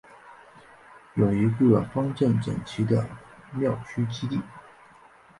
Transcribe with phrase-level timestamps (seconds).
[1.13, 3.07] 有一个方正整齐的
[3.53, 4.41] 庙区基地。